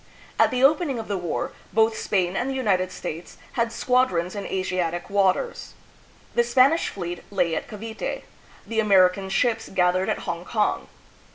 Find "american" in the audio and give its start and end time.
8.79-9.29